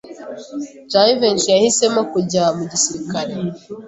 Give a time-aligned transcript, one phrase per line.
[0.91, 3.33] Jivency yahisemo kujya mu gisirikare.